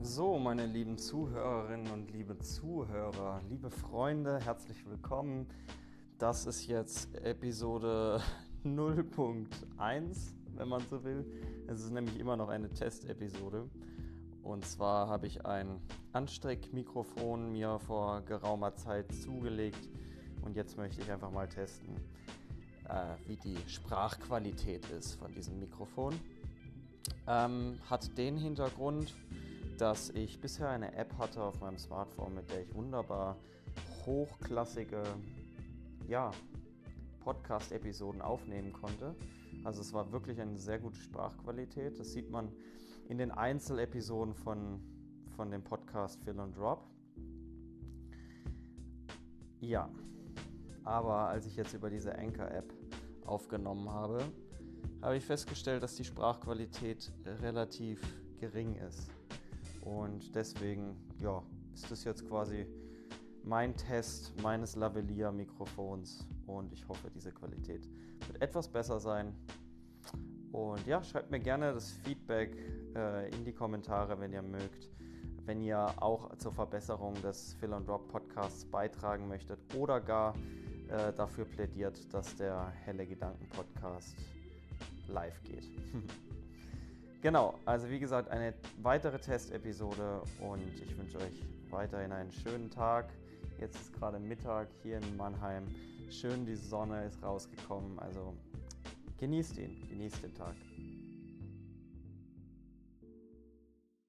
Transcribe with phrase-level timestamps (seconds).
[0.00, 5.48] So, meine lieben Zuhörerinnen und liebe Zuhörer, liebe Freunde, herzlich willkommen.
[6.18, 8.22] Das ist jetzt Episode
[8.64, 11.26] 0.1, wenn man so will.
[11.66, 13.68] Es ist nämlich immer noch eine Testepisode.
[14.44, 15.80] Und zwar habe ich ein
[16.12, 19.88] Ansteckmikrofon mir vor geraumer Zeit zugelegt
[20.42, 21.96] und jetzt möchte ich einfach mal testen,
[22.88, 26.14] äh, wie die Sprachqualität ist von diesem Mikrofon.
[27.26, 29.12] Ähm, hat den Hintergrund,
[29.78, 33.36] dass ich bisher eine App hatte auf meinem Smartphone, mit der ich wunderbar
[34.04, 35.02] hochklassige
[36.08, 36.32] ja,
[37.20, 39.14] Podcast-Episoden aufnehmen konnte.
[39.64, 41.98] Also es war wirklich eine sehr gute Sprachqualität.
[41.98, 42.50] Das sieht man
[43.08, 44.80] in den Einzelepisoden von,
[45.36, 46.84] von dem Podcast Fill and Drop.
[49.60, 49.88] Ja,
[50.84, 52.72] aber als ich jetzt über diese Anchor-App
[53.26, 54.24] aufgenommen habe,
[55.02, 58.00] habe ich festgestellt, dass die Sprachqualität relativ
[58.40, 59.10] gering ist.
[59.88, 61.42] Und deswegen, ja,
[61.72, 62.66] ist das jetzt quasi
[63.42, 67.88] mein Test meines Lavalier-Mikrofons und ich hoffe, diese Qualität
[68.26, 69.34] wird etwas besser sein.
[70.52, 72.56] Und ja, schreibt mir gerne das Feedback
[72.94, 74.90] äh, in die Kommentare, wenn ihr mögt.
[75.46, 80.34] Wenn ihr auch zur Verbesserung des Fill and Drop Podcasts beitragen möchtet oder gar
[80.88, 84.16] äh, dafür plädiert, dass der Helle Gedanken Podcast
[85.06, 85.70] live geht.
[87.20, 93.12] Genau, also wie gesagt, eine weitere Testepisode und ich wünsche euch weiterhin einen schönen Tag.
[93.60, 95.66] Jetzt ist gerade Mittag hier in Mannheim.
[96.10, 97.98] Schön, die Sonne ist rausgekommen.
[97.98, 98.34] Also
[99.18, 100.54] genießt ihn, genießt den Tag.